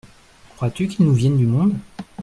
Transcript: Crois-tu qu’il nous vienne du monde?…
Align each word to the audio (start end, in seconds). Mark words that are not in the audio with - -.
Crois-tu 0.55 0.87
qu’il 0.87 1.05
nous 1.05 1.13
vienne 1.13 1.37
du 1.37 1.45
monde?… 1.45 1.75